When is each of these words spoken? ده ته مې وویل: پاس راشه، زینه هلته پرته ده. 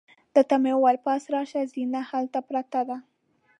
ده 0.33 0.41
ته 0.49 0.55
مې 0.63 0.71
وویل: 0.75 0.97
پاس 1.05 1.23
راشه، 1.33 1.61
زینه 1.71 2.01
هلته 2.09 2.39
پرته 2.47 2.81
ده. 2.89 2.97